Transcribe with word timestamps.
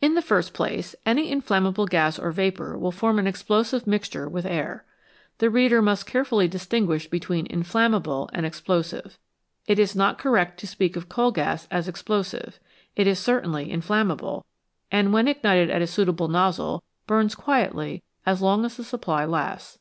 In 0.00 0.14
the 0.14 0.22
first 0.22 0.54
place, 0.54 0.94
any 1.04 1.28
inflammable 1.30 1.84
gas 1.86 2.18
or 2.18 2.30
vapour 2.32 2.78
will 2.78 2.90
form 2.90 3.18
an 3.18 3.26
explosive 3.26 3.86
mixture 3.86 4.26
with 4.26 4.46
air. 4.46 4.86
The 5.40 5.50
reader 5.50 5.82
must 5.82 6.06
carefully 6.06 6.48
distinguish 6.48 7.06
between" 7.06 7.44
inflammable" 7.54 8.30
and" 8.32 8.46
ex 8.46 8.62
plosive"; 8.62 9.18
it 9.66 9.78
is 9.78 9.94
not 9.94 10.16
correct 10.16 10.58
to 10.60 10.66
speak 10.66 10.96
of 10.96 11.10
coal 11.10 11.32
gas 11.32 11.68
as" 11.70 11.86
explosive"; 11.86 12.58
it 12.96 13.06
is 13.06 13.18
certainly 13.18 13.70
inflammable, 13.70 14.46
and 14.90 15.12
when 15.12 15.28
ignited 15.28 15.68
at 15.68 15.82
a 15.82 15.86
suitable 15.86 16.28
nozzle, 16.28 16.82
burns 17.06 17.34
quietly 17.34 18.02
as 18.24 18.40
long 18.40 18.64
as 18.64 18.78
the 18.78 18.84
supply 18.84 19.26
lasts. 19.26 19.76